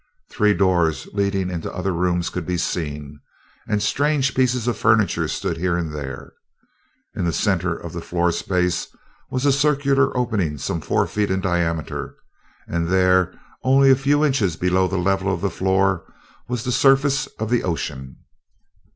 Three 0.31 0.55
doors 0.55 1.05
leading 1.13 1.51
into 1.51 1.71
other 1.71 1.93
rooms 1.93 2.31
could 2.31 2.43
be 2.47 2.57
seen, 2.57 3.19
and 3.67 3.83
strange 3.83 4.33
pieces 4.33 4.67
of 4.67 4.75
furniture 4.75 5.27
stood 5.27 5.57
here 5.57 5.77
and 5.77 5.93
there. 5.93 6.33
In 7.15 7.23
the 7.23 7.31
center 7.31 7.77
of 7.77 7.93
the 7.93 8.01
floor 8.01 8.31
space 8.31 8.87
was 9.29 9.45
a 9.45 9.51
circular 9.51 10.17
opening 10.17 10.57
some 10.57 10.81
four 10.81 11.05
feet 11.05 11.29
in 11.29 11.39
diameter, 11.39 12.15
and 12.67 12.87
there, 12.87 13.31
only 13.61 13.91
a 13.91 13.95
few 13.95 14.25
inches 14.25 14.55
below 14.55 14.87
the 14.87 14.97
level 14.97 15.31
of 15.31 15.41
the 15.41 15.51
floor, 15.51 16.11
was 16.47 16.63
the 16.63 16.71
surface 16.71 17.27
of 17.37 17.51
the 17.51 17.61
ocean. 17.61 18.17